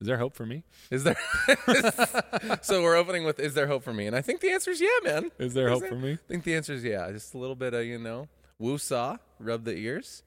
[0.00, 0.62] Is there hope for me?
[0.90, 1.16] Is there?
[2.62, 4.80] so we're opening with "Is there hope for me?" And I think the answer is
[4.80, 5.30] yeah, man.
[5.38, 6.12] Is there hope for me?
[6.12, 7.10] I think the answer is yeah.
[7.10, 8.28] Just a little bit of you know,
[8.60, 10.22] woo saw, rub the ears,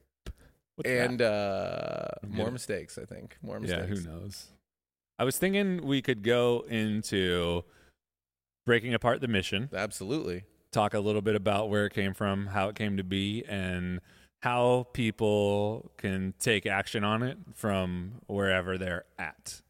[0.75, 2.51] What's and uh, more Yeah.
[2.51, 2.97] mistakes.
[2.97, 3.67] I think more that?
[3.69, 4.03] yeah, mistakes.
[4.05, 4.47] who knows?
[5.17, 7.63] I was thinking we could go into
[8.65, 10.43] breaking apart the mission, Absolutely.
[10.71, 13.99] talk a little bit about where it came from, how it came to be, and
[14.41, 19.61] how people can take action on it from wherever they're at.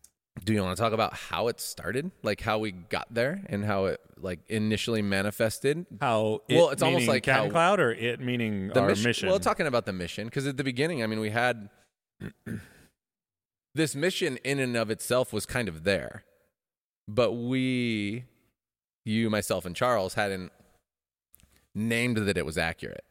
[0.45, 3.65] Do you want to talk about how it started, like how we got there, and
[3.65, 5.85] how it like initially manifested?
[5.99, 8.87] How it Well, it's almost like Cat how- and Cloud, or it meaning the our
[8.87, 9.29] mission, mission.
[9.29, 11.69] Well, talking about the mission, because at the beginning, I mean, we had
[13.75, 16.23] this mission in and of itself was kind of there,
[17.09, 18.23] but we,
[19.05, 20.51] you, myself, and Charles hadn't
[21.75, 23.03] named that it was accurate.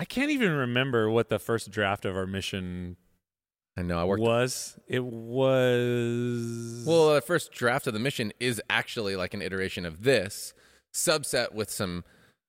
[0.00, 2.96] I can't even remember what the first draft of our mission
[3.76, 4.22] I know I worked.
[4.22, 4.78] was.
[4.88, 10.02] It was Well, the first draft of the mission is actually like an iteration of
[10.02, 10.54] this
[10.94, 12.04] subset with some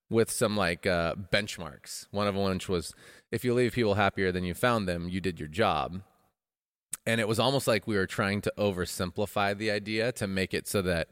[0.09, 2.07] with some like uh, benchmarks.
[2.11, 2.93] One of which was
[3.33, 6.03] if you leave people happier than you found them, you did your job.
[7.05, 10.69] And it was almost like we were trying to oversimplify the idea to make it
[10.69, 11.09] so that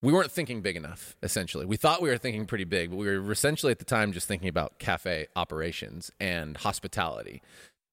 [0.00, 1.66] we weren't thinking big enough, essentially.
[1.66, 4.28] We thought we were thinking pretty big, but we were essentially at the time just
[4.28, 7.42] thinking about cafe operations and hospitality.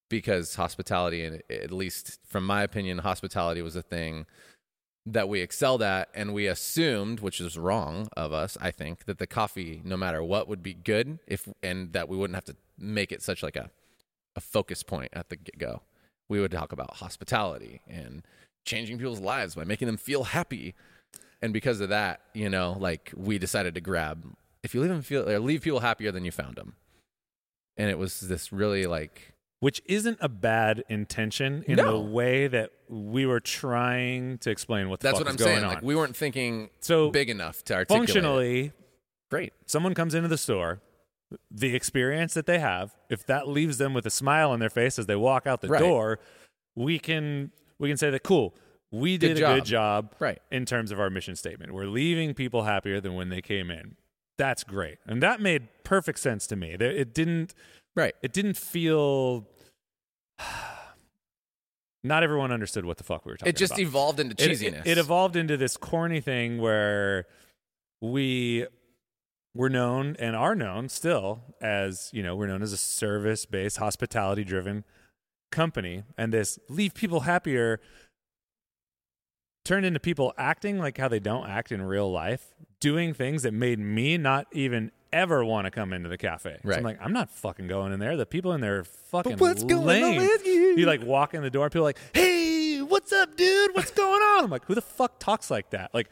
[0.07, 4.27] Because hospitality, and at least from my opinion, hospitality was a thing
[5.07, 9.17] that we excelled at, and we assumed, which is wrong of us, I think, that
[9.17, 12.55] the coffee, no matter what, would be good if, and that we wouldn't have to
[12.77, 13.69] make it such like a,
[14.35, 15.81] a focus point at the get go.
[16.27, 18.23] We would talk about hospitality and
[18.63, 20.73] changing people's lives by making them feel happy.
[21.45, 24.25] And because of that, you know, like we decided to grab
[24.63, 26.73] if you leave them feel or leave people happier than you found them.
[27.77, 31.91] And it was this really like which isn't a bad intention in No.
[31.91, 35.51] the way that we were trying to explain what the that's fuck what I'm going
[35.55, 35.63] saying.
[35.63, 35.73] on.
[35.75, 38.03] Like we weren't thinking so big enough to articulate.
[38.09, 38.13] it.
[38.13, 38.71] functionally,
[39.29, 39.53] great.
[39.65, 40.81] someone comes into the store,
[41.51, 44.97] the experience that they have, if that leaves them with a smile on their face
[44.99, 45.79] as they walk out the Right.
[45.79, 46.19] door,
[46.75, 48.55] we can we can say that cool.
[48.91, 49.55] We Good did a job.
[49.57, 50.41] good job Right.
[50.51, 51.73] in terms of our mission statement.
[51.73, 53.95] We're leaving people happier than when they came in.
[54.37, 54.97] That's great.
[55.05, 56.71] And that made perfect sense to me.
[56.79, 57.53] It didn't
[57.95, 58.15] Right.
[58.21, 59.47] it didn't feel
[62.03, 63.55] not everyone understood what the fuck we were talking about.
[63.55, 63.81] It just about.
[63.81, 64.81] evolved into It- cheesiness.
[64.81, 67.25] It, it evolved into this corny thing where
[68.01, 68.67] we
[69.55, 73.77] were known and are known still as, you know, we're known as a service based,
[73.77, 74.83] hospitality driven
[75.51, 76.03] company.
[76.17, 77.79] And this leave people happier
[79.65, 83.53] turned into people acting like how they don't act in real life, doing things that
[83.53, 86.57] made me not even ever want to come into the cafe.
[86.63, 88.15] So I'm like, I'm not fucking going in there.
[88.15, 90.75] The people in there are fucking what's going on with you?
[90.77, 93.75] You like walk in the door and people are like, hey, what's up, dude?
[93.75, 94.45] What's going on?
[94.45, 95.93] I'm like, who the fuck talks like that?
[95.93, 96.09] Like,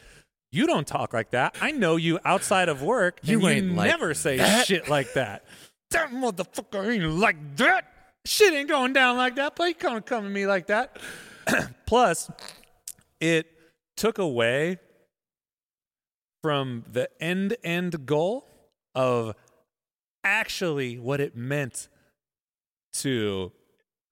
[0.52, 1.56] you don't talk like that.
[1.62, 3.20] I know you outside of work.
[3.24, 4.66] You and ain't you like never say that.
[4.68, 5.46] shit like that.
[5.92, 7.86] That motherfucker ain't like that.
[8.26, 9.56] Shit ain't going down like that.
[9.56, 10.98] But you can't come to me like that.
[11.86, 12.32] Plus,
[13.24, 13.48] it
[13.96, 14.78] took away
[16.42, 18.46] from the end end goal
[18.94, 19.34] of
[20.26, 21.88] actually what it meant
[22.92, 23.52] to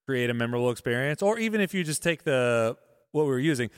[0.07, 2.75] create a memorable experience or even if you just take the
[3.11, 3.69] what we were using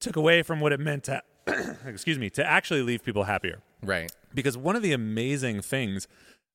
[0.00, 1.20] took away from what it meant to
[1.84, 4.12] excuse me to actually leave people happier right.
[4.34, 6.06] because one of the amazing things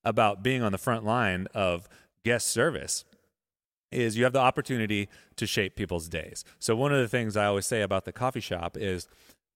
[0.05, 1.89] about being on the front line of
[2.23, 3.03] guest service
[3.91, 6.43] is you have the opportunity to shape people's days.
[6.59, 9.07] So one of the things I always say about the coffee shop is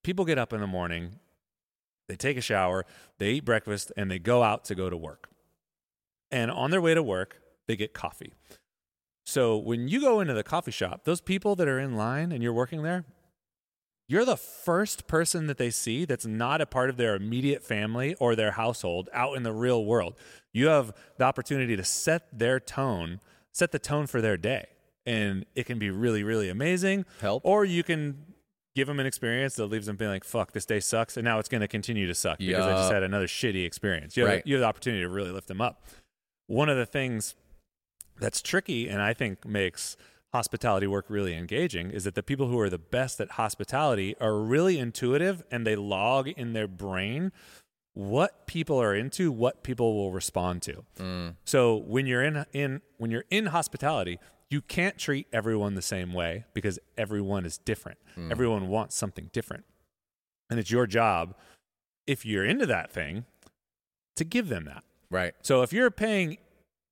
[0.04, 1.20] people get up in the morning,
[2.08, 2.86] they take a shower,
[3.18, 5.30] they eat breakfast and they go out to go to work.
[6.32, 8.34] And on their way to work, they get coffee.
[9.26, 12.44] So when you go into the coffee shop, those people that are in line and
[12.44, 13.06] you're working there,
[14.08, 18.16] you're the first person that they see that's not a part of their immediate family
[18.20, 20.16] or their household out in the real world.
[20.54, 23.20] You have the opportunity to set their tone,
[23.56, 24.68] set the tone for their day.
[25.06, 27.06] And it can be really, really amazing.
[27.22, 27.42] Help.
[27.46, 28.18] Or you can
[28.76, 31.16] give them an experience that leaves them being like, fuck, this day sucks.
[31.16, 34.18] And now it's going to continue to suck because I just had another shitty experience.
[34.18, 34.44] You have, Right.
[34.46, 35.86] you have the opportunity to really lift them up.
[36.48, 37.36] One of the things
[38.20, 39.96] that's tricky and I think makes
[40.34, 44.36] hospitality work really engaging is that the people who are the best at hospitality are
[44.38, 47.32] really intuitive and they log in their brain
[47.96, 50.84] what people are into, what people will respond to.
[51.00, 51.36] Mm.
[51.46, 54.20] So when you're in in when you're in hospitality,
[54.50, 57.98] you can't treat everyone the same way because everyone is different.
[58.16, 58.32] Mm.
[58.32, 59.66] Everyone wants something different.
[60.50, 61.36] And it's your job
[62.06, 63.26] if you're into that thing
[64.18, 64.84] to give them that.
[65.10, 65.34] Right.
[65.42, 66.38] So if you're paying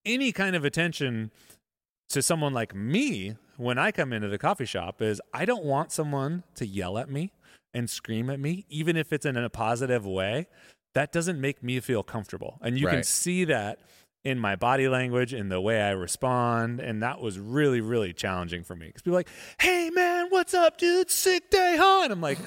[0.05, 1.31] any kind of attention
[2.09, 5.91] to someone like me when I come into the coffee shop is I don't want
[5.91, 7.31] someone to yell at me
[7.73, 10.47] and scream at me, even if it's in a positive way.
[10.95, 12.59] That doesn't make me feel comfortable.
[12.61, 13.79] And you can see that
[14.23, 16.79] in my body language, in the way I respond.
[16.79, 18.87] And that was really, really challenging for me.
[18.87, 19.29] Because people are like,
[19.59, 21.09] hey, man, what's up, dude?
[21.11, 22.01] Sick day, huh?
[22.03, 22.37] And I'm like,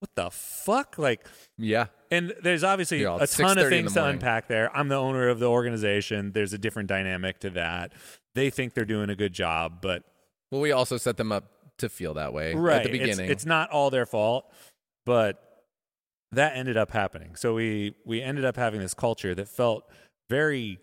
[0.00, 0.98] what the fuck?
[0.98, 1.26] Like,
[1.56, 1.86] Yeah.
[2.10, 4.16] and there's obviously Yeah, a ton of things to morning.
[4.16, 4.76] unpack there.
[4.76, 6.32] I'm the owner of the organization.
[6.32, 7.92] There's a different dynamic to that.
[8.34, 10.02] They think they're doing a good job, but
[10.50, 11.44] Well, we also set them up
[11.78, 13.30] to feel that way right at the it's- beginning.
[13.30, 14.52] It's, not all their fault,
[15.06, 15.53] but
[16.34, 17.36] that ended up happening.
[17.36, 19.84] So we we ended up having this culture that felt
[20.30, 20.78] very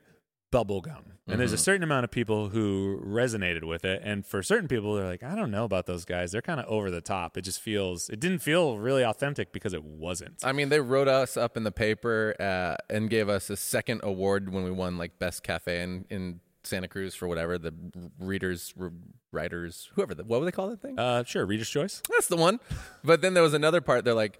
[0.54, 1.04] bubblegum.
[1.28, 1.62] And there's a Mm-hmm.
[1.64, 4.02] certain amount of people who resonated with it.
[4.04, 6.34] And for certain people, they're like, I don't know about those guys.
[6.34, 7.38] They're kind of over the top.
[7.38, 10.44] It just feels, it didn't feel really authentic because it wasn't.
[10.44, 14.02] I mean, they wrote us up in the paper uh, and gave us a second
[14.04, 17.74] award when we won like best cafe in, in Santa Cruz for whatever the
[18.20, 18.74] readers,
[19.32, 20.14] writers, whoever.
[20.14, 21.00] The, what would they call that thing?
[21.00, 22.02] Uh, sure, Reader's Choice.
[22.10, 22.60] That's the one.
[23.06, 24.04] But then there was another part.
[24.04, 24.38] They're like,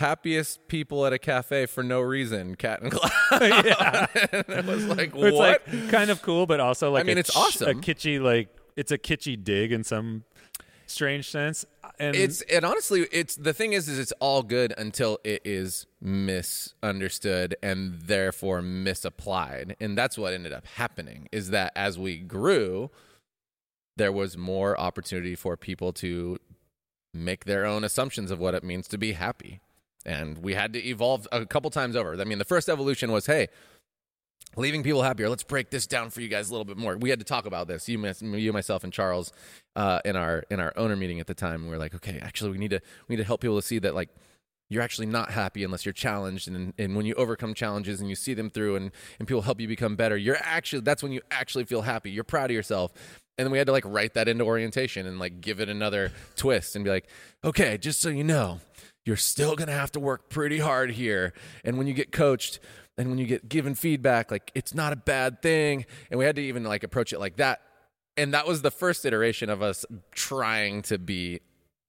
[0.00, 3.12] happiest people at a cafe for no reason, cat and cloud.
[3.64, 4.06] yeah.
[4.32, 5.34] and it was like, It's what?
[5.68, 7.78] like kind of cool, but also like I mean, it's ch- awesome.
[7.78, 10.24] A kitschy like it's a kitschy dig in some
[10.86, 11.64] strange sense.
[11.98, 15.86] And it's and honestly it's the thing is is it's all good until it is
[16.00, 22.90] misunderstood and therefore misapplied and that's what ended up happening is that as we grew
[23.96, 26.38] there was more opportunity for people to
[27.12, 29.60] make their own assumptions of what it means to be happy
[30.06, 33.26] and we had to evolve a couple times over i mean the first evolution was
[33.26, 33.48] hey
[34.56, 35.28] leaving people happier.
[35.28, 36.96] Let's break this down for you guys a little bit more.
[36.96, 37.88] We had to talk about this.
[37.88, 39.32] You, you, myself, and Charles
[39.76, 41.64] uh, in our in our owner meeting at the time.
[41.64, 43.78] We were like, okay, actually, we need to we need to help people to see
[43.80, 44.10] that like
[44.68, 48.16] you're actually not happy unless you're challenged, and and when you overcome challenges and you
[48.16, 51.20] see them through, and and people help you become better, you're actually that's when you
[51.30, 52.10] actually feel happy.
[52.10, 52.92] You're proud of yourself.
[53.38, 56.12] And then we had to like write that into orientation and like give it another
[56.36, 57.08] twist and be like,
[57.42, 58.60] okay, just so you know,
[59.04, 61.32] you're still gonna have to work pretty hard here.
[61.64, 62.60] And when you get coached,
[62.98, 66.36] and when you get given feedback like it's not a bad thing and we had
[66.36, 67.62] to even like approach it like that
[68.18, 71.40] and that was the first iteration of us trying to be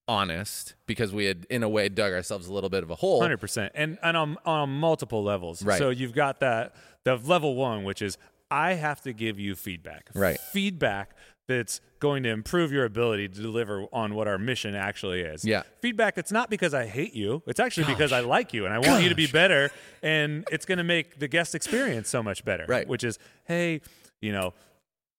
[0.08, 3.22] honest because we had in a way dug ourselves a little bit of a hole
[3.22, 5.64] Hundred percent, and and on on multiple levels.
[5.64, 5.78] Right.
[5.78, 8.18] So you've got that the level one, which is
[8.50, 10.10] I have to give you feedback.
[10.14, 10.40] Right.
[10.40, 11.16] Feedback
[11.58, 15.46] that's going to improve your ability to deliver on what our mission actually is.
[15.46, 15.64] Yeah.
[15.82, 17.44] Feedback it's not because I hate you.
[17.46, 19.70] It's actually because I like you and I want you to be better,
[20.02, 22.66] and it's going to make the guest experience so much better.
[22.68, 22.88] Right.
[22.88, 23.82] Which is, hey,
[24.22, 24.54] you know,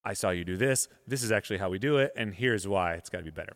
[0.04, 0.88] I saw you do this.
[1.06, 3.54] This is actually how we do it, and here's why it's got to be better.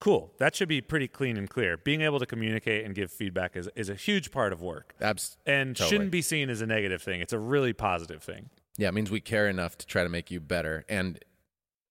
[0.00, 0.32] Cool.
[0.38, 1.76] That should be pretty clean and clear.
[1.76, 5.36] Being able to communicate and give feedback is, is a huge part of work Abs-
[5.44, 5.90] and Totally.
[5.90, 7.20] shouldn't be seen as a negative thing.
[7.20, 8.50] It's a really positive thing.
[8.76, 11.18] yeah it means we care enough to try to make you better and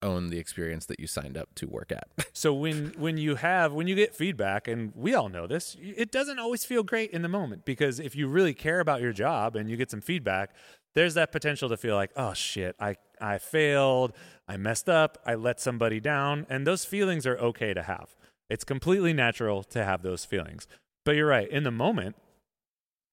[0.04, 3.74] own the experience that you signed up to work at So when when you have
[3.74, 7.22] when you get feedback and we all know this, it doesn't always feel great in
[7.24, 10.54] the moment because if you really care about your job and you get some feedback,
[10.96, 14.14] there's that potential to feel like, "Oh shit, I I failed,
[14.48, 18.16] I messed up, I let somebody down." And those feelings are okay to have.
[18.50, 20.68] It's completely natural to have those feelings.
[21.06, 22.16] But you're right, in the moment,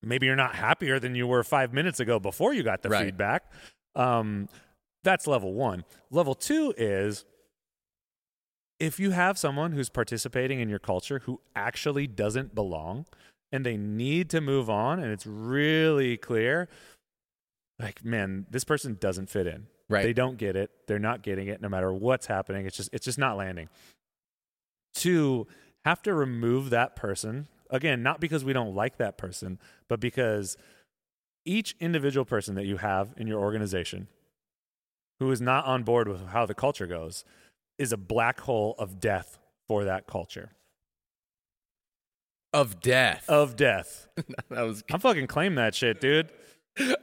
[0.03, 3.07] maybe you're not happier than you were 5 minutes ago before you got the Right.
[3.07, 3.51] feedback.
[3.95, 4.49] Um
[5.05, 5.85] that's level 1.
[6.11, 7.25] Level 2 is
[8.81, 13.07] if you have someone who's participating in your culture who actually doesn't belong
[13.53, 16.69] and they need to move on and it's really clear
[17.79, 19.67] like man this person doesn't fit in.
[19.89, 20.03] Right.
[20.03, 20.71] they don't get it.
[20.89, 22.67] They're not getting it no matter what's happening.
[22.67, 23.69] It's just it's just not landing.
[24.97, 25.47] To
[25.85, 27.49] have to remove that person.
[27.71, 29.59] Again not because we don't like that person
[29.89, 30.57] but because
[31.45, 34.09] each individual person that you have in your organization
[35.21, 37.25] who is not on board with how the culture goes
[37.79, 40.53] is a black hole of death for that culture.
[42.53, 44.07] of death Of death.
[44.51, 46.31] that was I'm fucking claim that shit, dude.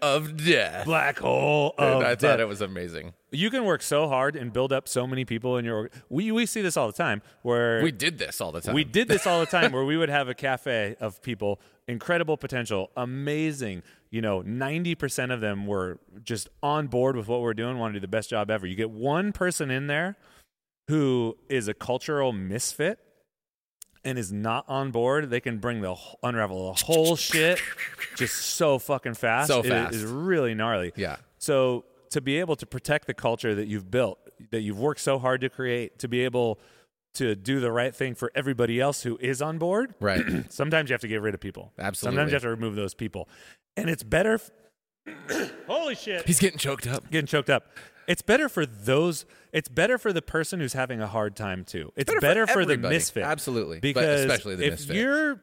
[0.02, 2.20] Of death Black hole Dude, of i death.
[2.22, 5.58] thought it was amazing you can work so hard and build up so many people
[5.58, 8.60] in your we we see this all the time where we did this all the
[8.60, 11.62] time We did this all the time where we would have a cafe of people,
[11.88, 13.84] incredible potential, amazing.
[14.10, 18.00] You know, 90% of them were just on board with what we're doing, want to
[18.00, 18.68] do the best job ever.
[18.68, 20.18] You get one person in there
[20.90, 23.00] who is a cultural misfit
[24.04, 27.60] and is not on board, they can bring the unravel the whole shit
[28.16, 29.48] just so fucking fast.
[29.48, 29.94] So It fast.
[29.96, 30.92] is really gnarly.
[30.96, 34.20] yeah So to be able to protect the culture that you've built,
[34.52, 36.60] that you've worked so hard to create, to be able
[37.14, 40.94] to do the right thing for everybody else who is on board, right sometimes you
[40.94, 41.72] have to get rid of people.
[41.78, 42.16] Absolutely.
[42.16, 43.28] Sometimes you have to remove those people.
[43.78, 44.36] And it's better.
[44.36, 46.26] F- Holy shit.
[46.28, 47.66] he's getting choked up Getting choked up.
[48.08, 49.26] It's better for those.
[49.54, 51.92] It's better for the person who's having a hard time too.
[51.96, 53.78] It's better better, for for, the misfit, Absolutely.
[53.78, 54.96] But because especially the if misfit.
[54.96, 55.42] you're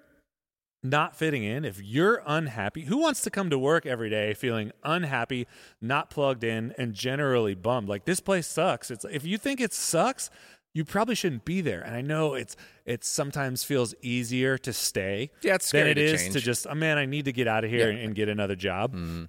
[0.82, 4.70] not fitting in, if you're unhappy, who wants to come to work every day feeling
[4.84, 5.46] unhappy,
[5.80, 7.88] not plugged in, and generally bummed?
[7.88, 8.90] Like this place sucks.
[8.90, 10.30] It's if you think it sucks,
[10.74, 11.80] you probably shouldn't be there.
[11.80, 12.54] And I know it's
[12.86, 16.32] it sometimes feels easier to stay Yeah, it's than it to is change.
[16.34, 17.96] to just, oh man, I need to get out of here Yeah.
[17.96, 18.94] and, and get another job.
[18.94, 19.28] Mhm.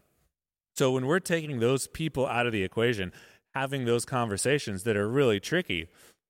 [0.80, 3.12] So when we're taking those people out of the equation,
[3.54, 5.90] having those conversations that are really tricky,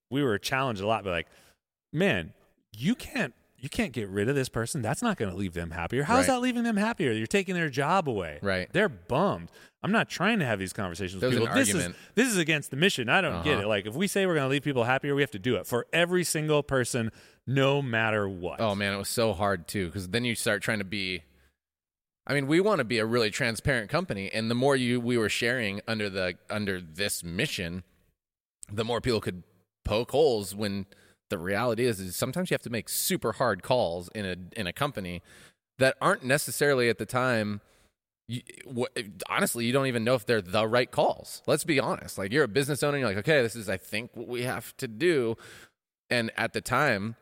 [0.10, 1.03] we were challenged a lot.
[1.03, 1.27] But like,
[1.94, 2.34] man,
[2.75, 4.82] you can't you can't get rid of this person.
[4.82, 6.01] That's not going to leave them happier.
[6.03, 6.27] How's Right.
[6.34, 7.12] that leaving them happier?
[7.12, 8.39] You're taking their job away.
[8.41, 8.68] Right.
[8.74, 9.51] They're bummed.
[9.84, 11.53] I'm not trying to have these conversations There with people.
[11.53, 11.96] an this argument.
[11.96, 13.08] is this is against the mission.
[13.08, 13.63] I don't get Uh-huh.
[13.63, 13.68] it.
[13.68, 15.68] Like if we say we're going to leave people happier, we have to do it
[15.68, 17.12] for every single person,
[17.46, 18.60] no matter what.
[18.62, 21.22] Oh man, it was so hard too because then you start trying to be.
[22.30, 25.18] I mean, we want to be a really transparent company, and the more you we
[25.18, 27.84] were sharing under the under this mission,
[28.72, 29.44] the more people could
[29.84, 30.54] poke holes.
[30.54, 30.86] When
[31.32, 34.68] the reality is, is sometimes you have to make super hard calls in a in
[34.68, 35.24] a company
[35.80, 37.62] that aren't necessarily at the time.
[38.28, 38.42] You,
[39.28, 41.42] honestly, you don't even know if they're the right calls.
[41.48, 42.20] Let's be honest.
[42.20, 44.78] Like you're a business owner, you're like, okay, this is I think what we have
[44.78, 45.36] to do,
[46.12, 47.16] and at the time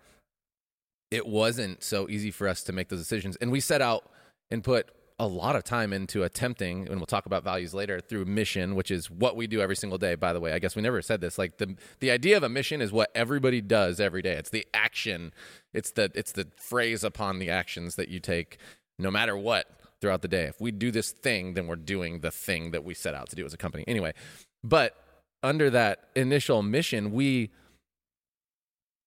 [1.09, 3.37] it wasn't so easy for us to make those decisions.
[3.37, 4.11] And we set out
[4.51, 8.25] and put a lot of time into attempting, and we'll talk about values later, through
[8.25, 10.53] mission, which is what we do every single day, by the way.
[10.53, 11.37] I guess we never said this.
[11.37, 14.33] Like the the idea of a mission is what everybody does every day.
[14.33, 15.33] It's the action.
[15.73, 18.57] It's the it's the phrase upon the actions that you take
[18.99, 19.67] no matter what
[20.01, 20.43] throughout the day.
[20.43, 23.35] If we do this thing, then we're doing the thing that we set out to
[23.35, 23.83] do as a company.
[23.87, 24.13] Anyway,
[24.63, 24.95] but
[25.41, 27.49] under that initial mission, we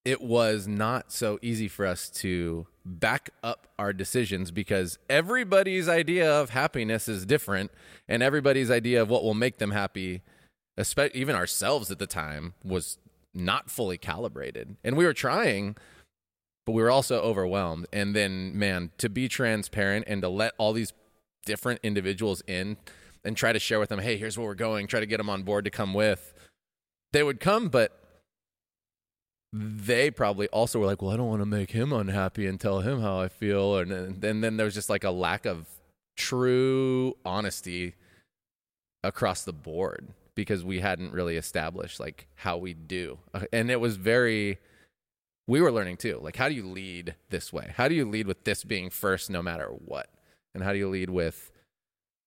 [0.05, 6.31] it was not so easy for us to back up our decisions because everybody's idea
[6.31, 7.71] of happiness is different
[8.09, 10.23] and everybody's idea of what will make them happy
[10.79, 12.99] espe- even ourselves at the time was
[13.35, 14.77] not fully calibrated.
[14.83, 15.77] And we were trying
[16.67, 17.87] but we were also overwhelmed.
[17.93, 20.93] And then man to be transparent and to let all these
[21.45, 22.77] different individuals in
[23.25, 25.31] and try to share with them hey here's where we're going try to get them
[25.31, 26.33] on board to come with
[27.13, 28.00] they would come but
[29.53, 32.81] they probably also were like, well, I don't want to make him unhappy and tell
[32.81, 33.79] him how I feel.
[33.79, 35.67] And then, and then there was just like a lack of
[36.17, 37.95] true honesty
[39.03, 43.19] across the board because we hadn't really established like how we do.
[43.35, 44.59] Uh, And it was very,
[45.49, 46.21] we were learning too.
[46.23, 47.73] Like, how do you lead this way?
[47.77, 50.11] How do you lead with this being first no matter what?
[50.55, 51.51] And how do you lead with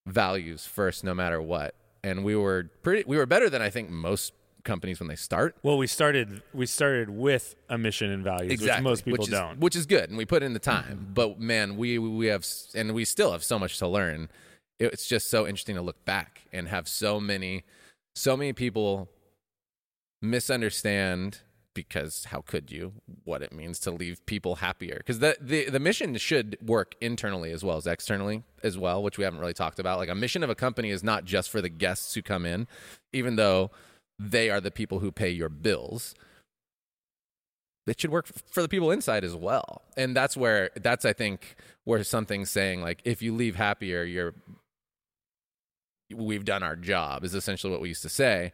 [0.06, 1.76] values first no matter what?
[2.04, 5.56] And we were pretty, we were better than I think most companies when they start.
[5.64, 9.34] Well, we started we started with a mission and values, which most people which is,
[9.34, 9.60] don't.
[9.60, 10.98] Which is good, and we put in the time.
[10.98, 11.14] Mm-hmm.
[11.14, 14.30] But man, we we have, and we still have so much to learn.
[14.80, 17.64] It's just so interesting to look back and have so many,
[18.16, 19.10] so many people
[20.22, 21.42] misunderstand
[21.74, 22.94] because how could you
[23.24, 27.52] what it means to leave people happier because the, the the mission should work internally
[27.52, 30.44] as well as externally as well which we haven't really talked about like a mission
[30.44, 32.68] of a company is not just for the guests who come in
[33.12, 33.72] even though
[34.20, 36.14] they are the people who pay your bills
[37.86, 39.82] it should work for the people inside as well.
[39.98, 44.34] And that's where that's i think where something's saying like if you leave happier you're
[46.14, 48.52] we've done our job is essentially what we used to say.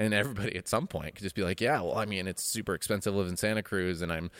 [0.00, 2.74] And everybody at some point could just be like yeah well i mean it's super
[2.74, 4.30] expensive to live in santa cruz and i'm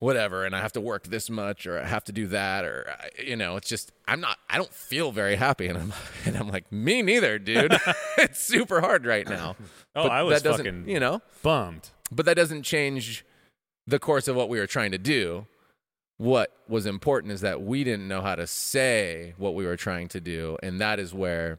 [0.00, 2.92] whatever and i have to work this much or i have to do that or
[3.24, 5.92] you know it's just i'm not i don't feel very happy and i'm
[6.24, 7.72] and i'm like me neither dude
[8.18, 9.54] it's super hard right now
[9.94, 11.90] Oh, But I was that doesn't fucking you know bummed.
[12.10, 13.24] but that doesn't change
[13.86, 15.46] the course of what we were trying to do.
[16.16, 20.06] What was important is that we didn't know how to say what we were trying
[20.08, 20.56] to do.
[20.62, 21.58] And that is where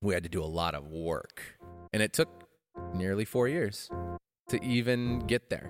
[0.00, 1.42] we had to do a lot of work.
[1.92, 2.28] And it took
[2.94, 3.90] nearly four years
[4.48, 5.68] to even get there.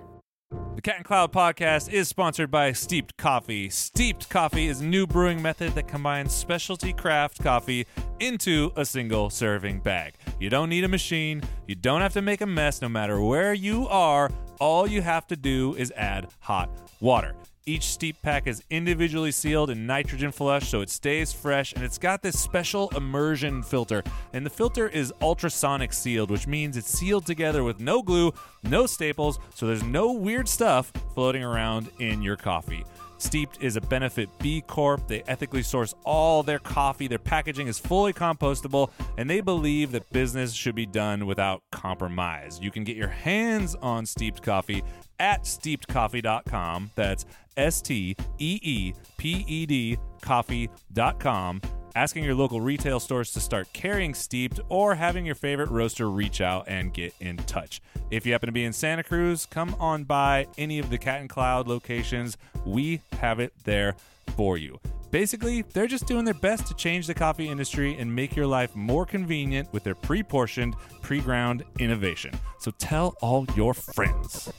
[0.75, 3.69] The Cat and Cloud podcast is sponsored by Steeped Coffee.
[3.69, 7.85] Steeped Coffee is a new brewing method that combines specialty craft coffee
[8.19, 10.15] into a single serving bag.
[10.39, 13.53] You don't need a machine, you don't have to make a mess no matter where
[13.53, 14.31] you are.
[14.59, 17.35] All you have to do is add hot water.
[17.65, 21.97] Each steep pack is individually sealed in nitrogen flush so it stays fresh and it's
[21.97, 24.03] got this special immersion filter.
[24.33, 28.85] And the filter is ultrasonic sealed, which means it's sealed together with no glue, no
[28.85, 32.83] staples, so there's no weird stuff floating around in your coffee.
[33.17, 35.07] Steeped is a benefit B Corp.
[35.07, 37.07] They ethically source all their coffee.
[37.07, 42.59] Their packaging is fully compostable, and they believe that business should be done without compromise.
[42.61, 44.83] You can get your hands on steeped coffee
[45.19, 46.91] at steepedcoffee.com.
[46.95, 51.61] That's S T E E P E D coffee.com.
[51.95, 56.41] asking your local retail stores to start carrying steeped, or having your favorite roaster reach
[56.41, 57.81] out and get in touch.
[58.09, 61.21] If you happen to be in Santa Cruz, come on by any of the Cat
[61.21, 62.37] and Cloud locations.
[62.65, 63.95] We have it there
[64.35, 64.79] for you.
[65.13, 68.75] Basically, they're just doing their best to change the coffee industry and make your life
[68.75, 72.33] more convenient with their pre portioned, pre ground innovation.
[72.57, 74.51] So tell all your friends.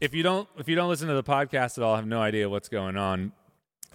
[0.00, 2.48] If you don't if you don't listen to the podcast at all, have no idea
[2.48, 3.32] what's going on.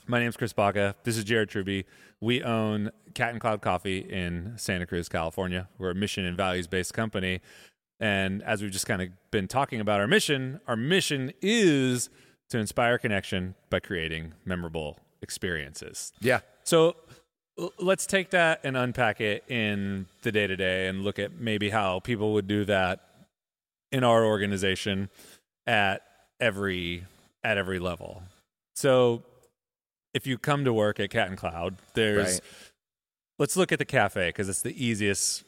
[0.05, 0.95] My name's Chris Baca.
[1.05, 1.85] This is Jared Truby.
[2.19, 5.69] We own Cat and Cloud Coffee in Santa Cruz, California.
[5.77, 7.39] We're a mission and values based company.
[8.01, 12.09] And as we've just kind of been talking about our mission, our mission is
[12.49, 16.11] to inspire connection by creating memorable experiences.
[16.21, 16.39] Yeah.
[16.63, 16.95] So
[17.79, 21.69] let's take that and unpack it in the day to day and look at maybe
[21.69, 23.01] how people would do that
[23.91, 25.09] in our organization
[25.67, 26.01] at
[26.39, 27.05] every
[27.43, 28.23] at every level.
[28.75, 29.23] So
[30.13, 32.41] if you come to work at Cat and Cloud, there's Right.
[33.39, 35.43] let's look at the cafe because it's the easiest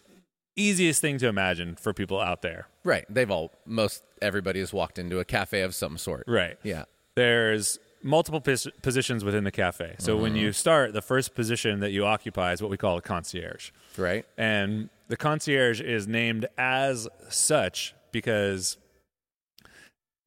[0.55, 2.67] easiest thing to imagine for people out there.
[2.83, 3.05] Right.
[3.09, 6.25] They've all most everybody has walked into a cafe of some sort.
[6.27, 6.57] Right.
[6.63, 6.85] Yeah.
[7.15, 9.95] there's multiple pos- positions within the cafe.
[9.97, 10.41] So when mm-hmm.
[10.41, 13.71] you start, the first position that you occupy is what we call a concierge.
[13.97, 14.25] Right.
[14.37, 18.77] And the concierge is named as such because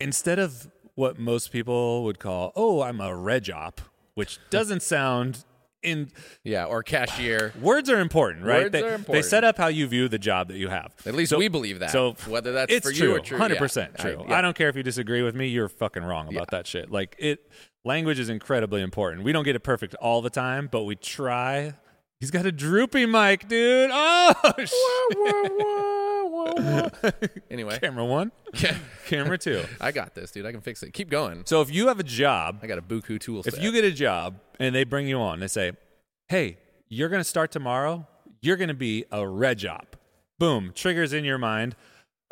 [0.00, 3.80] instead of what most people would call, oh, I'm a reg op,
[4.14, 5.44] which doesn't sound
[5.86, 6.10] in
[6.44, 6.64] Yeah.
[6.66, 7.52] Or cashier.
[7.60, 8.64] words are important, right?
[8.64, 10.92] Words they, are they set up how you view the job that you have.
[11.06, 11.90] At least So- we believe that.
[11.90, 13.60] So whether that's it's for true, you or true, hundred yeah.
[13.60, 14.24] percent I- true.
[14.28, 14.38] yeah.
[14.38, 15.46] I don't care if you disagree with me.
[15.48, 16.90] You're fucking wrong about that shit.
[16.90, 17.50] Like it,
[17.84, 19.22] language is incredibly important.
[19.24, 21.74] We don't get it perfect all the time, but we try.
[22.20, 23.90] He's got a droopy mic, dude.
[23.92, 25.95] Oh, shit.
[27.50, 28.32] Anyway, camera one,
[29.06, 29.64] camera two.
[29.80, 30.46] I got this, dude.
[30.46, 30.92] I can fix it.
[30.92, 31.42] Keep going.
[31.46, 33.54] So if you have a job, I got a buku tool set.
[33.54, 35.72] if you get a job and they bring you on, they say,
[36.28, 38.06] "Hey, you're going to start tomorrow.
[38.40, 39.96] You're going to be a reg op."
[40.38, 41.74] Boom, triggers in your mind.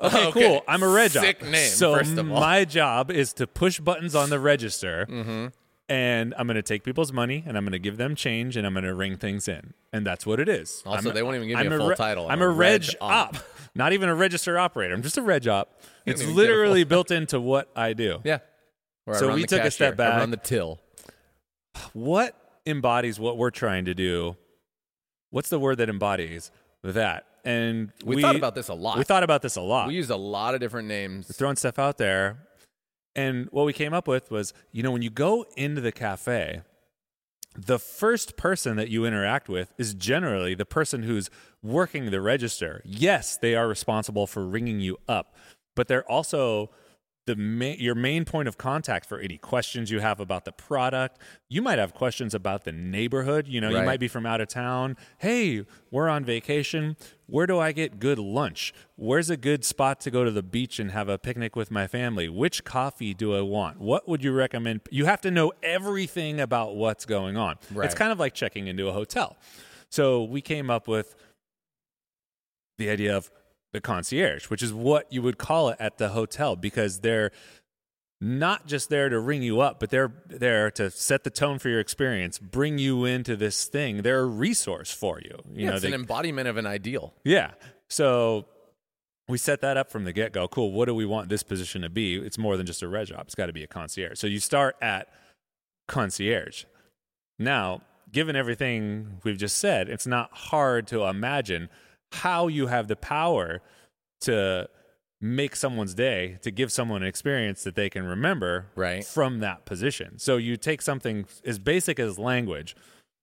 [0.02, 0.48] Okay, Okay.
[0.48, 0.62] cool.
[0.68, 1.48] I'm a reg Sick op.
[1.48, 2.40] name, so first of all.
[2.40, 5.46] my job is to push buttons on the register, Mm-hmm.
[5.88, 8.66] and I'm going to take people's money and I'm going to give them change and
[8.66, 10.82] I'm going to ring things in, and that's what it is.
[10.84, 12.26] Also, I'm they won't even give you I'm a full re- title.
[12.26, 13.36] I'm, I'm a a reg, reg op.
[13.36, 13.44] op.
[13.74, 14.94] not even a register operator.
[14.94, 15.80] I'm just a reg op.
[16.06, 18.20] It's literally built into what I do.
[18.24, 18.38] yeah.
[19.06, 20.18] Or So we took a step back.
[20.20, 20.80] run the till.
[21.92, 24.36] what embodies what we're trying to do
[25.30, 26.50] what's the word that embodies
[26.82, 28.96] that and We, thought about this a lot.
[28.96, 31.26] we thought about this a lot we used a lot of different names.
[31.36, 32.38] throwing stuff out there
[33.16, 36.62] and what we came up with was you know when you go into the cafe
[37.56, 41.30] the first person that you interact with is generally the person who's
[41.62, 42.82] working the register.
[42.84, 45.34] Yes they are responsible for ringing you up
[45.74, 46.70] but they're also
[47.26, 51.18] the ma- your main point of contact for any questions you have about the product.
[51.48, 53.48] You might have questions about the neighborhood.
[53.48, 54.96] You know, you might be from out of town.
[55.18, 56.96] Hey, we're on vacation.
[57.26, 58.74] Where do I get good lunch?
[58.96, 61.86] Where's a good spot to go to the beach and have a picnic with my
[61.86, 62.28] family?
[62.28, 63.80] Which coffee do I want?
[63.80, 64.82] What would you recommend?
[64.90, 67.56] You have to know everything about what's going on.
[67.86, 69.36] It's kind of like checking into a hotel.
[69.88, 71.14] So we came up with
[72.76, 73.30] the idea of
[73.74, 77.30] the concierge, which is what you would call it at the hotel because they're
[78.20, 81.68] not just there to ring you up, but they're there to set the tone for
[81.68, 84.02] your experience, bring you into this thing.
[84.02, 85.38] They're a resource for you.
[85.52, 87.12] You Yeah, know, it's they, an embodiment of an ideal.
[87.24, 87.50] yeah.
[87.90, 88.46] So
[89.28, 90.48] we set that up from the get go.
[90.48, 90.72] Cool.
[90.72, 92.14] What do we want this position to be?
[92.16, 93.26] It's more than just a reg op.
[93.26, 94.18] It's got to be a concierge.
[94.18, 95.08] So you start at
[95.88, 96.64] concierge.
[97.38, 97.82] Now,
[98.12, 101.68] given everything we've just said, it's not hard to imagine
[102.22, 103.60] how you have the power
[104.22, 104.68] to
[105.20, 109.04] make someone's day, to give someone an experience that they can remember Right.
[109.04, 110.18] from that position.
[110.18, 112.76] So you take something as basic as language,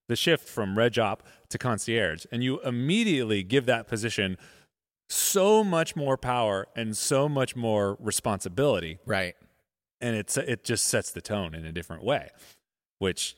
[0.08, 4.38] the shift from reg op to concierge, and you immediately give that position
[5.10, 9.36] so much more power and so much more responsibility Right.
[10.00, 12.30] and it's it just sets the tone in a different way
[13.00, 13.36] which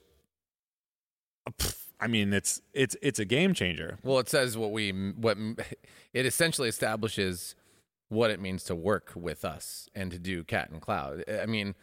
[1.49, 5.37] pff, i mean it's it's it's a game changer Well, it says what we what
[6.13, 7.55] it essentially establishes
[8.09, 11.23] what it means to work with us and to do cat and cloud.
[11.41, 11.75] I mean,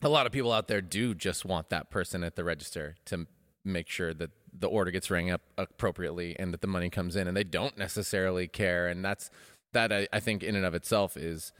[0.00, 3.26] a lot of people out there do just want that person at the register to
[3.64, 7.28] make sure that the order gets rang up appropriately and that the money comes in,
[7.28, 8.88] and they don't necessarily care.
[8.88, 9.30] And that's
[9.72, 11.52] that I, I think in and of itself is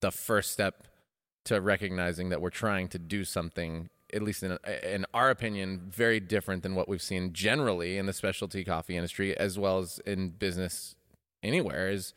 [0.00, 0.88] the first step
[1.44, 6.20] to recognizing that we're trying to do something at least in, in our opinion very
[6.20, 10.30] different than what we've seen generally in the specialty coffee industry as well as in
[10.30, 10.94] business
[11.42, 12.14] anywhere is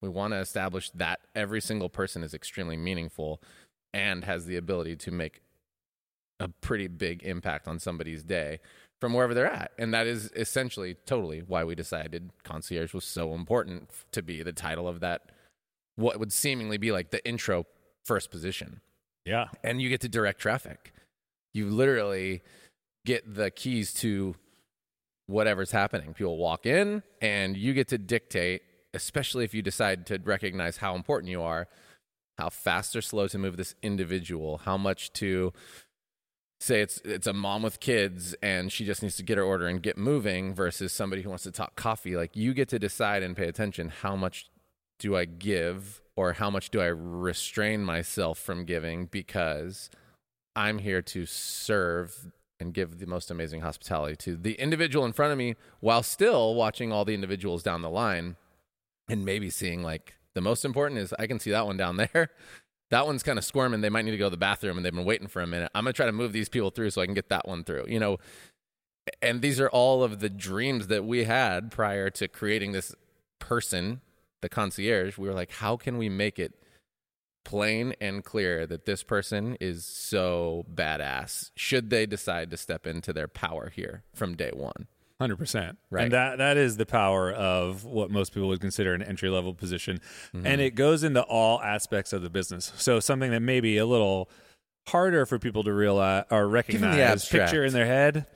[0.00, 3.40] we want to establish that every single person is extremely meaningful
[3.92, 5.40] and has the ability to make
[6.40, 8.60] a pretty big impact on somebody's day
[9.00, 9.72] from wherever they're at.
[9.78, 14.52] And that is essentially totally why we decided concierge was so important to be the
[14.52, 15.30] title of that,
[15.96, 17.66] what would seemingly be like the intro
[18.04, 18.80] first position.
[19.24, 19.46] Yeah.
[19.62, 20.92] And you get to direct traffic.
[21.54, 22.42] You literally
[23.06, 24.34] get the keys to
[25.26, 26.12] whatever's happening.
[26.12, 28.62] People walk in and you get to dictate,
[28.92, 31.68] especially if you decide to recognize how important you are,
[32.36, 35.52] how fast or slow to move this individual, how much to
[36.60, 39.66] say it's it's a mom with kids and she just needs to get her order
[39.66, 43.22] and get moving versus somebody who wants to talk coffee like you get to decide
[43.22, 44.50] and pay attention how much
[44.98, 49.90] do I give or how much do I restrain myself from giving because
[50.56, 55.32] I'm here to serve and give the most amazing hospitality to the individual in front
[55.32, 58.36] of me while still watching all the individuals down the line
[59.08, 62.30] and maybe seeing like the most important is I can see that one down there.
[62.90, 63.80] That one's kind of squirming.
[63.80, 65.70] They might need to go to the bathroom and they've been waiting for a minute.
[65.74, 67.64] I'm going to try to move these people through so I can get that one
[67.64, 67.86] through.
[67.88, 68.18] You know,
[69.20, 72.94] and these are all of the dreams that we had prior to creating this
[73.38, 74.00] person,
[74.42, 75.18] the concierge.
[75.18, 76.54] We were like, how can we make it
[77.44, 83.12] plain and clear that this person is so badass should they decide to step into
[83.12, 84.86] their power here from day one?
[85.20, 86.04] Hundred percent, Right.
[86.04, 89.54] And that that is the power of what most people would consider an entry level
[89.54, 90.00] position,
[90.34, 90.46] Mm-hmm.
[90.46, 92.72] and it goes into all aspects of the business.
[92.76, 94.28] So something that may be a little
[94.88, 98.26] harder for people to realize or recognize, picture in their head.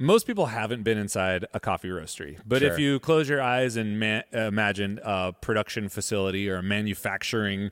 [0.00, 3.98] Most people haven't been inside a coffee roastery, but if you close your eyes and
[3.98, 7.70] ma- imagine a production facility or a manufacturing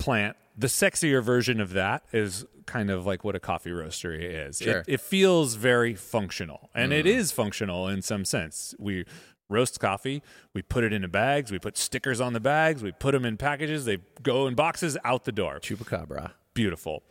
[0.00, 4.58] plant, the sexier version of that is kind of like what a coffee roastery is.
[4.58, 4.78] Sure.
[4.78, 7.10] It, it feels very functional, and it mm.
[7.10, 8.74] is functional in some sense.
[8.78, 9.04] We
[9.48, 10.22] roast coffee,
[10.54, 13.36] we put it into bags, we put stickers on the bags, we put them in
[13.36, 15.58] packages, they go in boxes out the door.
[15.60, 16.32] Chupacabra.
[16.54, 17.02] Beautiful.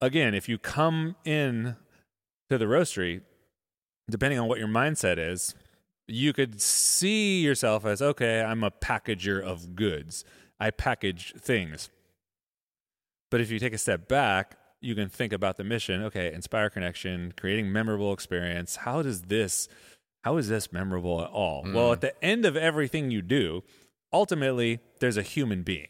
[0.00, 1.76] Again, if you come in
[2.48, 3.22] to the roastery,
[4.08, 5.54] depending on what your mindset is,
[6.06, 10.24] you could see yourself as okay, I'm a packager of goods.
[10.58, 11.90] I package things.
[13.30, 16.02] But if you take a step back, you can think about the mission.
[16.04, 18.76] Okay, inspire connection, creating memorable experience.
[18.76, 19.68] How does this
[20.22, 21.62] how is this memorable at all?
[21.62, 21.72] Hmm.
[21.72, 23.62] Well, at the end of everything you do,
[24.12, 25.86] ultimately there's a human being.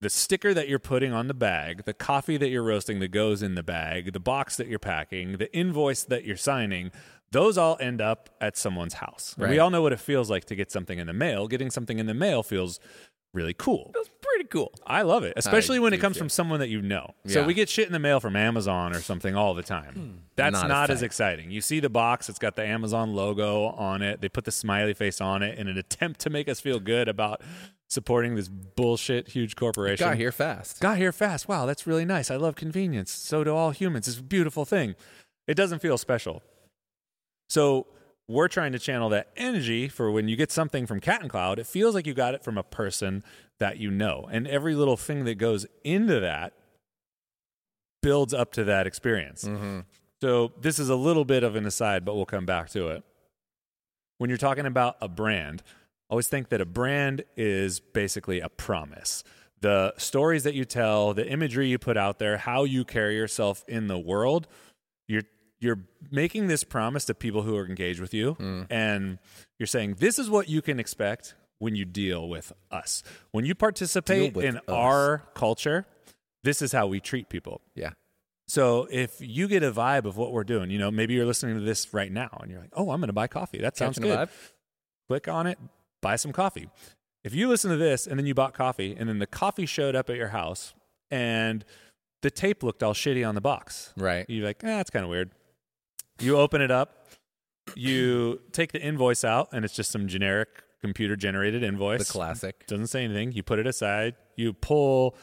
[0.00, 3.42] The sticker that you're putting on the bag, the coffee that you're roasting that goes
[3.42, 6.92] in the bag, the box that you're packing, the invoice that you're signing,
[7.32, 9.34] those all end up at someone's house.
[9.36, 11.48] And We all know what it feels like to get something in the mail.
[11.48, 12.78] Getting something in the mail feels
[13.34, 13.90] really cool.
[13.94, 14.72] That's pretty cool.
[14.86, 16.20] I love it, especially when it do comes too.
[16.20, 17.14] from someone that you know.
[17.26, 17.46] So Yeah.
[17.46, 19.94] we get shit in the mail from Amazon or something all the time.
[19.94, 20.10] Hmm.
[20.36, 21.06] That's Not not, as as tight.
[21.06, 21.50] exciting.
[21.50, 24.20] You see the box, it's got the Amazon logo on it.
[24.20, 27.08] They put the smiley face on it in an attempt to make us feel good
[27.08, 27.42] about
[27.88, 30.06] supporting this bullshit huge corporation.
[30.06, 30.80] Got here fast.
[30.80, 31.48] Got here fast.
[31.48, 32.30] Wow, that's really nice.
[32.30, 33.10] I love convenience.
[33.10, 34.06] So do all humans.
[34.08, 34.94] It's a beautiful thing.
[35.46, 36.42] It doesn't feel special.
[37.48, 37.86] So
[38.28, 41.58] we're trying to channel that energy for when you get something from Cat and Cloud,
[41.58, 43.24] it feels like you got it from a person
[43.58, 44.28] that you know.
[44.30, 46.52] And every little thing that goes into that
[48.02, 49.44] builds up to that experience.
[49.44, 49.80] Mm-hmm.
[50.20, 53.02] So this is a little bit of an aside, but we'll come back to it.
[54.18, 55.62] When you're talking about a brand,
[56.10, 59.24] always think that a brand is basically a promise.
[59.60, 63.64] The stories that you tell, the imagery you put out there, how you carry yourself
[63.68, 64.46] in the world,
[65.06, 65.22] you're
[65.60, 68.36] you're making this promise to people who are engaged with you
[68.70, 69.18] and
[69.58, 73.02] you're saying this is what you can expect when you deal with us.
[73.32, 74.62] When you participate in us.
[74.68, 75.86] our culture,
[76.44, 77.60] this is how we treat people.
[77.74, 77.90] Yeah.
[78.46, 81.56] So if you get a vibe of what we're doing, you know, maybe you're listening
[81.58, 83.58] to this right now and you're like, "Oh, I'm going to buy coffee.
[83.58, 84.28] That sounds Catching good."
[85.08, 85.58] Click on it,
[86.00, 86.68] buy some coffee.
[87.24, 89.94] If you listen to this and then you bought coffee and then the coffee showed
[89.96, 90.72] up at your house
[91.10, 91.64] and
[92.22, 94.24] the tape looked all shitty on the box, Right.
[94.28, 95.30] you're like, "Ah, that's kind of weird."
[96.20, 97.06] You open it up,
[97.74, 100.48] you take the invoice out, and it's just some generic
[100.80, 102.66] computer generated invoice The classic.
[102.66, 103.32] doesn't say anything.
[103.32, 104.14] You put it aside.
[104.36, 105.16] You pull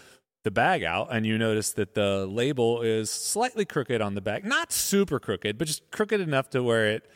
[0.44, 4.44] the bag out, and you notice that the label is slightly crooked on the back.
[4.44, 7.10] Not super crooked, but just crooked enough to where it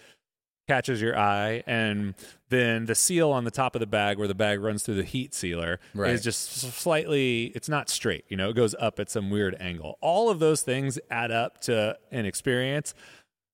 [0.68, 1.64] catches your eye.
[1.68, 2.14] And
[2.50, 5.04] then the seal on the top of the bag, where the bag runs through the
[5.04, 6.12] heat sealer, Right.
[6.12, 7.52] is just slightly.
[7.56, 8.26] It's not straight.
[8.30, 9.98] You know, it goes up at some weird angle.
[10.02, 12.94] All of those things add up to an experience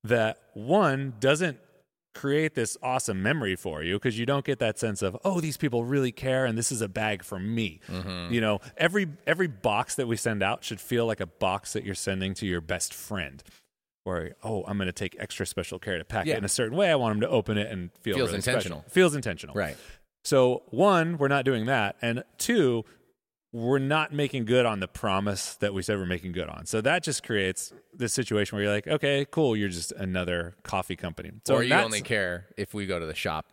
[0.08, 1.58] that one doesn't
[2.14, 5.58] create this awesome memory for you because you don't get that sense of oh these
[5.58, 8.32] people really care and this is a bag for me mm-hmm.
[8.34, 11.84] you know every every box that we send out should feel like a box that
[11.84, 13.44] you're sending to your best friend
[14.06, 16.36] where oh i'm going to take extra special care to pack Yeah.
[16.36, 18.42] it in a certain way i want them to open it and feel Feels really
[18.42, 18.58] special.
[18.60, 18.86] intentional.
[18.88, 19.76] feels intentional Right.
[20.24, 22.86] so one, we're not doing that, and two,
[23.56, 26.66] we're not making good on the promise that we said we're making good on.
[26.66, 30.98] So that just creates this situation where you're like, okay, cool, you're just another coffee
[30.98, 31.32] company.
[31.46, 33.46] So or you only care if we go to the shop.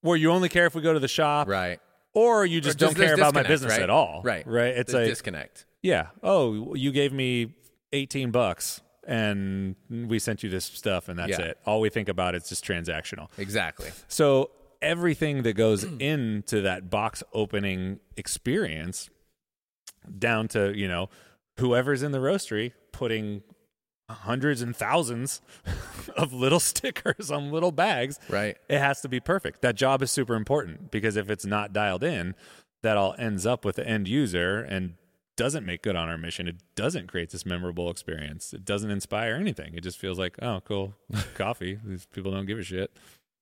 [0.00, 1.78] where you only care if we go to the shop, Right.
[2.12, 3.82] or you just Or don't care about my business right?
[3.82, 4.22] at all.
[4.24, 4.44] Right.
[4.44, 4.74] Right.
[4.76, 5.66] It's a disconnect.
[5.82, 6.08] yeah.
[6.24, 7.54] Oh, you gave me
[7.92, 11.42] 18 bucks and we sent you this stuff and that's Yeah.
[11.44, 11.58] it.
[11.64, 13.28] All we think about is just transactional.
[13.38, 13.90] Exactly.
[14.08, 19.08] So everything that goes into that box opening experience
[20.18, 21.08] down to, you know,
[21.58, 23.42] whoever's in the roastery putting
[24.10, 25.40] hundreds and thousands
[26.16, 28.56] of little stickers on little bags Right.
[28.68, 29.62] it has to be perfect.
[29.62, 32.34] That job is super important because if it's not dialed in,
[32.82, 34.94] that all ends up with the end user and
[35.36, 36.46] doesn't make good on our mission.
[36.46, 38.52] It doesn't create this memorable experience.
[38.52, 39.72] It doesn't inspire anything.
[39.74, 40.94] It just feels like, oh, cool,
[41.34, 41.78] coffee.
[41.82, 42.90] These people don't give a shit.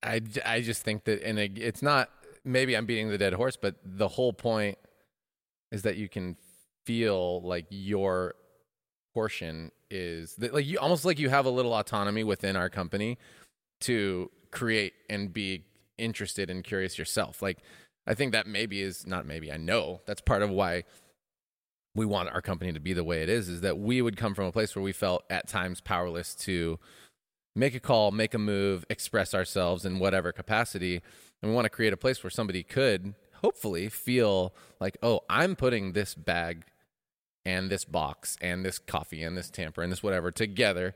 [0.03, 2.11] I, I just think that, and it, it's not,
[2.45, 4.79] maybe I'm beating the dead horse, but the whole point
[5.73, 6.37] is that you can
[6.91, 8.35] feel like your
[9.15, 13.17] portion is that, like you almost like you have a little autonomy within our company
[13.81, 15.65] to create and be
[15.99, 17.43] interested and curious yourself.
[17.43, 17.59] Like,
[18.09, 20.83] I think that maybe is not maybe, I know that's part of why
[21.95, 24.35] we want our company to be the way it is, is that we would come
[24.35, 26.81] from a place where we felt at times powerless to
[27.55, 31.03] make a call, make a move, express ourselves in whatever capacity.
[31.41, 35.55] And we want to create a place where somebody could hopefully feel like, oh, I'm
[35.55, 36.65] putting this bag
[37.45, 40.95] and this box and this coffee and this tamper and this whatever together.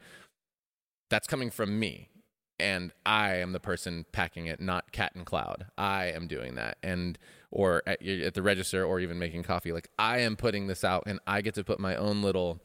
[1.10, 2.10] That's coming from me.
[2.58, 5.66] And I am the person packing it, not Cat and Cloud.
[5.76, 6.78] I am doing that.
[6.82, 7.18] And,
[7.50, 11.02] or at, at the register or even making coffee, like I am putting this out
[11.06, 12.60] and I get to put my own little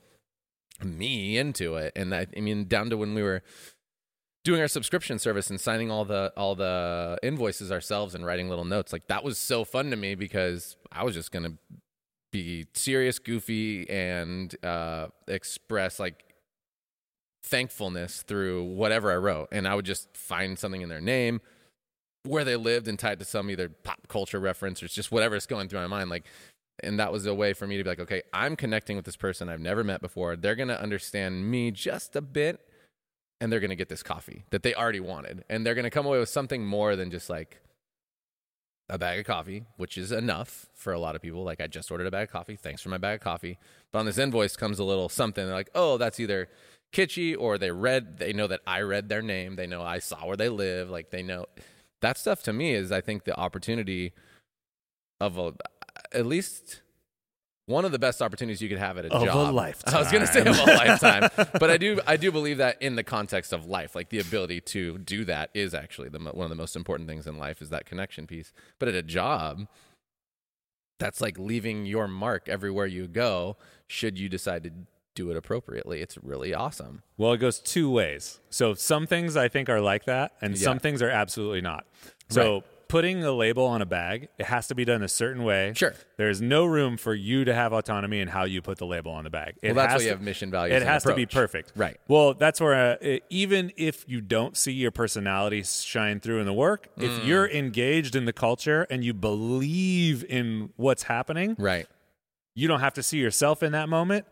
[0.83, 1.93] me into it.
[1.95, 3.41] And I, I mean, down to when we were
[4.43, 8.65] doing our subscription service and signing all the all the invoices ourselves and writing little
[8.65, 11.51] notes like that was so fun to me because i was just gonna
[12.31, 16.23] be serious goofy and uh express like
[17.43, 19.47] thankfulness through whatever i wrote.
[19.51, 21.41] And i would just find something in their name
[22.23, 25.69] where they lived and tied to some either pop culture reference or just whatever's going
[25.69, 26.25] through my mind like
[26.81, 29.15] and that was a way for me to be like okay i'm connecting with this
[29.15, 30.35] person i've never met before.
[30.35, 32.59] They're to understand me just a bit
[33.41, 35.43] and they're to get this coffee that they already wanted.
[35.49, 37.61] And they're to come away with something more than just like
[38.89, 41.43] a bag of coffee which is enough for a lot of people.
[41.43, 42.55] Like i just ordered a bag of coffee.
[42.55, 43.57] Thanks for my bag of coffee.
[43.91, 45.45] But on this invoice comes a little something.
[45.45, 46.49] They're like oh that's either
[46.91, 49.55] kitschy or they read they know that i read their name.
[49.55, 50.89] They know i saw where they live.
[50.89, 51.45] Like they know.
[52.01, 54.13] That stuff to me is i think the opportunity
[55.19, 55.53] of a
[56.13, 56.81] at least
[57.69, 59.53] one of the best opportunities you could have at a Of a job.
[59.53, 59.95] lifetime.
[59.95, 61.29] I was going to say of a lifetime,
[61.59, 64.61] but I do I do believe that in the context of life, like the ability
[64.61, 67.69] to do that is actually the one of the most important things in life is
[67.69, 68.51] that connection piece.
[68.79, 69.67] But at a job,
[70.99, 73.55] that's like leaving your mark everywhere you go.
[73.87, 74.71] Should you decide to
[75.15, 77.03] do it appropriately, it's really awesome.
[77.17, 78.39] Well, it goes two ways.
[78.49, 80.63] So some things I think are like that, and Yeah.
[80.63, 81.85] some things are absolutely not.
[82.29, 82.63] So Right.
[82.89, 85.71] Putting a label on a bag, it has to be done a certain way.
[85.75, 85.93] Sure.
[86.17, 89.11] There is no room for you to have autonomy in how you put the label
[89.13, 89.55] on the bag.
[89.61, 90.81] It Well, that's has why you to- have mission values.
[90.81, 91.71] It has to be perfect.
[91.77, 91.97] Right.
[92.09, 96.53] Well, that's where uh, even if you don't see your personality shine through in the
[96.53, 97.03] work, Mm.
[97.03, 101.87] if you're engaged in the culture and you believe in what's happening, Right.
[102.55, 104.25] you don't have to see yourself in that moment.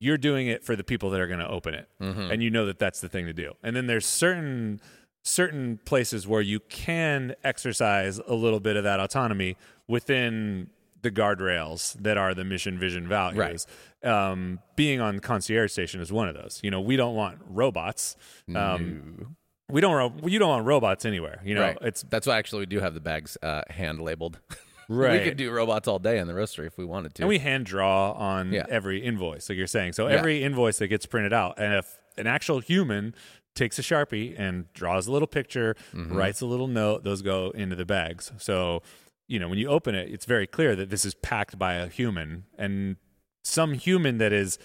[0.00, 2.30] You're doing it for the people that are going to open it, Mm-hmm.
[2.30, 3.52] and you know that that's the thing to do.
[3.62, 4.80] And then there's certain
[5.28, 10.70] certain places where you can exercise a little bit of that autonomy within
[11.02, 13.66] the guardrails that are the mission, vision, values.
[14.02, 16.60] Um, being on concierge station is one of those.
[16.62, 18.16] You know, we don't want robots.
[18.54, 19.36] Um,
[19.70, 20.24] we don't.
[20.28, 21.40] You don't want robots anywhere.
[21.44, 21.78] You know, right.
[21.82, 24.38] it's that's why actually we do have the bags uh, hand labeled.
[24.90, 25.20] Right.
[25.20, 27.22] we could do robots all day in the roastery if we wanted to.
[27.24, 28.64] And we hand draw on Yeah.
[28.70, 29.92] every invoice, like you're saying.
[29.92, 30.14] So Yeah.
[30.14, 33.14] every invoice that gets printed out, and if an actual human
[33.58, 36.16] takes a sharpie and draws a little picture, Mm-hmm.
[36.16, 38.32] writes a little note, those go into the bags.
[38.38, 38.82] So
[39.26, 41.88] you know when you open it, it's very clear that this is packed by a
[41.88, 42.96] human and
[43.44, 44.58] some human that is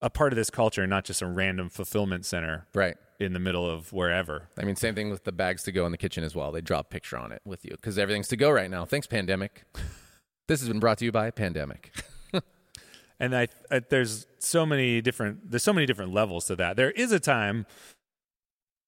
[0.00, 2.96] a part of this culture, not just a random fulfillment center right.
[3.20, 4.48] in the middle of wherever.
[4.58, 6.50] I mean, same thing with the bags to go in the kitchen as well.
[6.50, 8.84] They draw a picture on it with you because everything's to go right now.
[8.84, 9.64] Thanks, pandemic.
[10.48, 11.92] this has been brought to you by Pandemic.
[13.20, 16.76] and I, I there's so many different there's so many different levels to that.
[16.76, 17.66] There is a time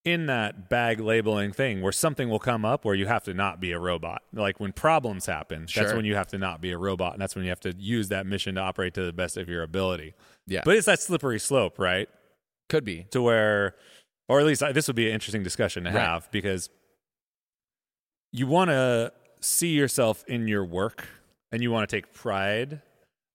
[0.05, 3.59] in that bag labeling thing where something will come up where you have to not
[3.59, 4.23] be a robot.
[4.35, 7.35] Like when problems happen, that's when you have to not be a robot, and that's
[7.35, 10.13] when you have to use that mission to operate to the best of your ability.
[10.47, 12.09] Yeah, But it's that slippery slope, right?
[12.69, 13.05] could be.
[13.11, 13.75] To where,
[14.29, 16.01] or at least I, this would be an interesting discussion to Right.
[16.01, 16.69] have because
[18.33, 21.07] you want to see yourself in your work
[21.53, 22.81] and you want to take pride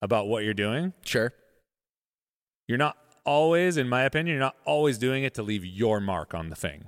[0.02, 1.32] about what you're doing, Sure.
[2.68, 6.34] you're not always, in my opinion, you're not always doing it to leave your mark
[6.34, 6.86] on the thing.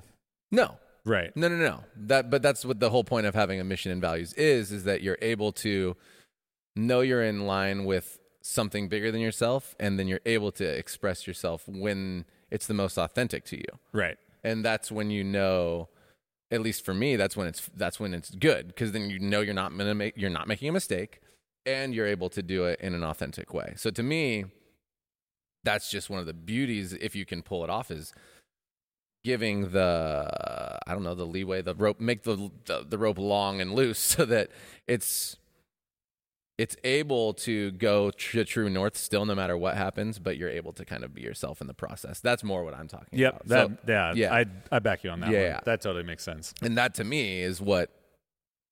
[0.51, 0.77] No.
[1.03, 1.35] Right.
[1.35, 1.83] No, no, no.
[1.95, 4.83] That, but that's what the whole point of having a mission and values is: is
[4.83, 5.95] that you're able to
[6.75, 11.25] know you're in line with something bigger than yourself, and then you're able to express
[11.25, 13.79] yourself when it's the most authentic to you.
[13.93, 14.17] Right.
[14.43, 15.87] and that's when you know
[16.51, 19.39] at least for me that's when it's that's when it's good because then you know
[19.41, 21.21] you're not gonna make you're not making a mistake
[21.65, 24.45] and you're able to do it in an authentic way so to me
[25.63, 28.13] that's just one of the beauties if you can pull it off is
[29.23, 33.19] giving the uh, i don't know the leeway the rope make the the, the rope
[33.19, 34.49] long and loose so that
[34.87, 35.37] it's
[36.57, 40.73] it's able to go to true north still no matter what happens but you're able
[40.73, 43.33] to kind of be yourself in the process that's more what i'm talking Yep.
[43.45, 44.13] about That, So- yeah.
[44.15, 44.33] yeah.
[44.33, 45.29] I I back you on that.
[45.31, 45.59] Yeah, yeah.
[45.65, 46.53] That totally makes sense.
[46.61, 47.89] And that to me is what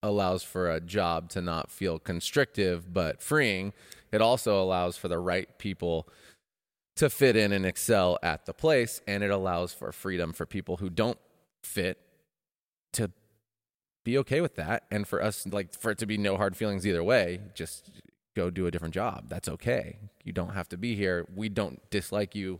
[0.02, 3.73] allows for a job to not feel constrictive but freeing.
[4.12, 6.08] It also allows for the right people
[7.00, 9.02] to fit in and excel at the place.
[9.08, 11.18] And it allows for freedom for people who don't
[11.64, 11.98] fit
[12.92, 13.10] to
[14.04, 14.84] be okay with that.
[14.92, 17.90] And for us, like, for it to be no hard feelings either way, just
[18.36, 19.30] go do a different job.
[19.30, 19.98] That's okay.
[20.26, 21.26] You don't have to be here.
[21.34, 22.60] We don't dislike you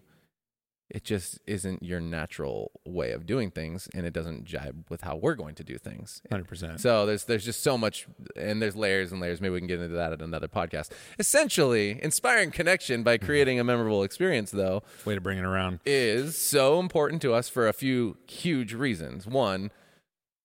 [0.89, 5.15] it just isn't your natural way of doing things and it doesn't jibe with how
[5.15, 6.21] we're going to do things.
[6.32, 6.80] Hundred percent.
[6.82, 9.39] so there's there's just so much and there's layers and layers.
[9.39, 10.89] Maybe we can get into that at another podcast.
[11.19, 15.80] Essentially inspiring connection by creating a memorable experience though Way to bring it around.
[15.86, 19.28] is so important to us for a few huge reasons.
[19.28, 19.69] One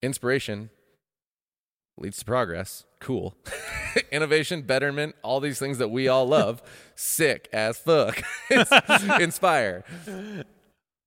[0.03, 0.69] inspiration
[1.97, 2.85] leads to progress.
[3.01, 3.35] Cool.
[4.13, 6.63] Innovation betterment all these things that we all love.
[6.95, 8.23] Sick as fuck.
[9.21, 9.85] Inspire.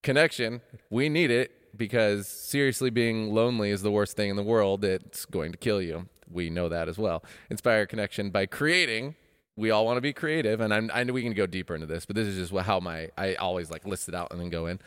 [0.03, 0.61] Connection.
[0.89, 4.83] We need it because seriously being lonely is the worst thing in the world.
[4.85, 6.07] It's going to kill you.
[6.29, 7.23] We know that as well.
[7.49, 9.15] Inspire connection by creating.
[9.55, 11.87] We all want to be creative and I'm, i know we can go deeper into
[11.87, 14.51] this but this is just how my i always like list it out and then
[14.51, 14.79] go in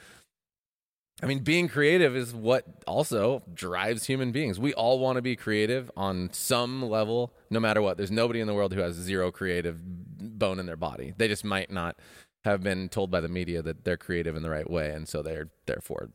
[1.22, 4.58] I mean, being creative is what also drives human beings.
[4.58, 7.98] We all want to be creative on some level, no matter what.
[7.98, 11.12] There's nobody in the world who has zero creative bone in their body.
[11.16, 11.98] They just might not
[12.44, 15.22] have been told by the media that they're creative in the right way, and so
[15.22, 16.10] they're therefore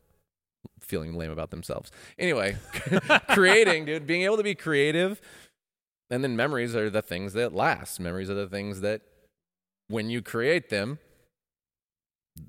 [0.80, 1.92] feeling lame about themselves.
[2.18, 2.56] Anyway,
[3.28, 5.20] creating, dude, being able to be creative,
[6.10, 8.00] and then memories are the things that last.
[8.00, 9.02] Memories are the things that,
[9.88, 10.98] when you create them,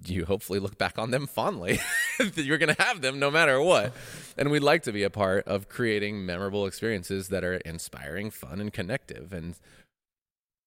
[0.05, 1.79] you hopefully look back on them fondly.
[2.35, 3.93] You're going to have them no matter what.
[4.37, 8.59] And we'd like to be a part of creating memorable experiences that are inspiring, fun,
[8.59, 9.33] and connective.
[9.33, 9.55] And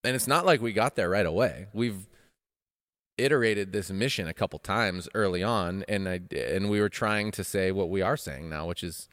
[0.02, 1.66] and it's not like we got there right away.
[1.74, 2.08] We've
[3.18, 7.44] iterated this mission a couple times early on, and I and we were trying to
[7.44, 9.08] say what we are saying now, which is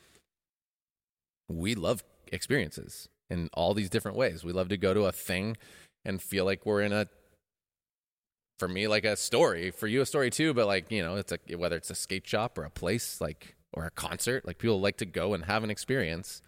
[1.50, 4.44] we love experiences in all these different ways.
[4.44, 5.58] We love to go to a thing
[6.06, 7.08] and feel like we're in a
[8.58, 11.32] for me like a story for you a story too but like you know it's
[11.32, 14.80] a whether it's a skate shop or a place like or a concert like people
[14.80, 16.42] like to go and have an experience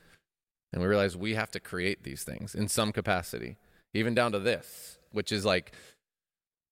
[0.71, 3.57] and we realize we have to create these things in some capacity
[3.93, 5.73] even down to this which is like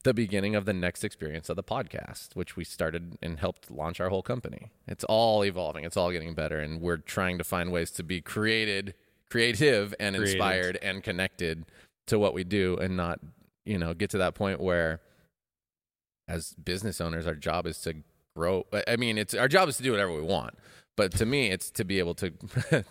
[0.04, 4.00] the beginning of the next experience of the podcast which we started and helped launch
[4.00, 7.72] our whole company it's all evolving it's all getting better and we're trying to find
[7.72, 8.94] ways to be created
[9.30, 10.36] creative and Creative.
[10.36, 11.66] inspired and connected
[12.06, 13.20] to what we do and not
[13.66, 15.02] you know get to that point where
[16.28, 17.96] as business owners, our job is to
[18.36, 18.66] grow.
[18.88, 20.56] I mean, it's our job is to do whatever we want.
[20.98, 22.34] But to me, it's to be able to.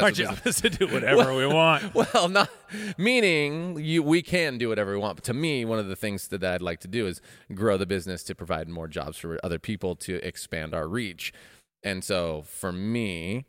[0.00, 1.94] Our job is to do whatever we want.
[1.94, 2.48] Well, not
[2.96, 4.02] meaning you.
[4.02, 5.16] We can do whatever we want.
[5.16, 7.20] But to me, one of the things that I'd like to do is
[7.54, 11.34] grow the business to provide more jobs for other people to expand our reach.
[11.82, 13.44] And so, for me,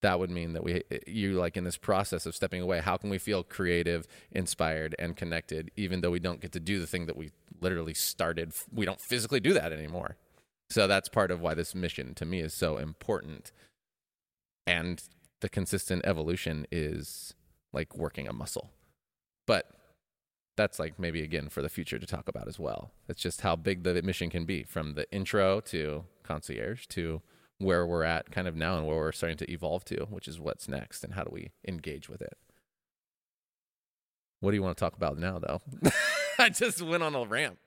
[0.00, 3.10] that would mean that we you like in this process of stepping away how can
[3.10, 7.06] we feel creative inspired and connected even though we don't get to do the thing
[7.06, 10.16] that we literally started we don't physically do that anymore
[10.70, 13.52] so that's part of why this mission to me is so important
[14.66, 15.04] and
[15.40, 17.34] the consistent evolution is
[17.72, 18.70] like working a muscle
[19.46, 19.70] but
[20.56, 23.54] that's like maybe again for the future to talk about as well it's just how
[23.54, 27.20] big the mission can be from the intro to concierge to
[27.58, 30.38] where we're at kind of now and where we're starting to evolve to, which is
[30.38, 32.36] what's next and how do we engage with it.
[34.40, 35.62] What do you want to talk about now, though?
[36.38, 37.58] I just went on a ramp.